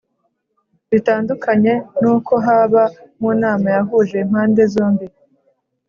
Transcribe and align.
bitandukanye 0.91 1.73
n’uko 2.01 2.33
haba 2.45 2.83
mu 3.19 3.31
nama 3.41 3.67
yahuje 3.75 4.15
impande 4.25 4.61
zombi 4.73 5.05